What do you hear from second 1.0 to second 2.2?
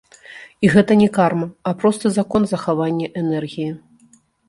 не карма, а просты